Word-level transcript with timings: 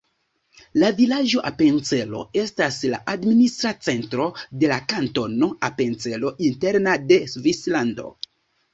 La 0.83 0.87
vilaĝo 0.99 1.43
Apencelo 1.49 2.21
estas 2.45 2.79
la 2.95 3.01
administra 3.15 3.75
centro 3.91 4.27
de 4.65 4.75
la 4.75 4.81
Kantono 4.97 5.53
Apencelo 5.71 6.37
Interna 6.53 7.01
de 7.09 7.25
Svislando. 7.39 8.13